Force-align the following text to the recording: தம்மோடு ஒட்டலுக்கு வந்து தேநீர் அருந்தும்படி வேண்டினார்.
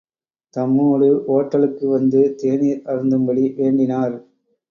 தம்மோடு 0.53 1.09
ஒட்டலுக்கு 1.27 1.85
வந்து 1.89 2.21
தேநீர் 2.39 2.81
அருந்தும்படி 2.85 3.43
வேண்டினார். 3.59 4.15